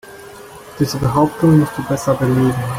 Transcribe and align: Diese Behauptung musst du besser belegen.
Diese 0.79 0.97
Behauptung 0.97 1.59
musst 1.59 1.77
du 1.77 1.83
besser 1.83 2.15
belegen. 2.15 2.63